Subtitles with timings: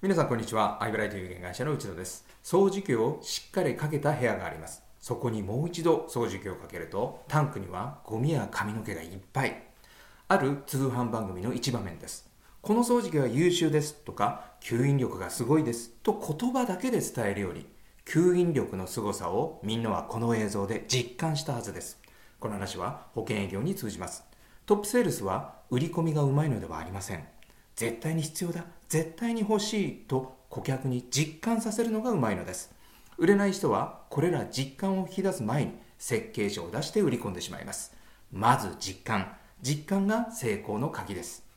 [0.00, 0.80] 皆さんこんにちは。
[0.80, 2.24] アイブライト有限会社の内田です。
[2.44, 4.80] 掃除機をしっかりかけた部屋があります。
[5.00, 9.60] そこにもう一度掃除機をかけると、タンクにはゴミや髪の毛がいっぱい。
[10.28, 12.30] ある通販番組の一場面です。
[12.62, 17.66] この掃除機は優秀ですとか、吸引力がすごいですと言葉だけで伝えるより、
[18.06, 21.98] 吸引力の凄さをみんなはこの映像で実感したはずです。
[22.38, 24.22] この話は保険営業に通じます。
[24.64, 27.37] トップセールスは売り込みがうまいのではありません。
[27.78, 32.74] 絶対に必要だ、絶対に欲しいと顧客に実感させるのがうまいのです。
[33.18, 37.94] 売れない人はこれら実感を引き出す前に設計書を出して売り込んでしまいます。
[38.32, 39.36] まず実感。
[39.62, 41.47] 実感が成功の鍵です。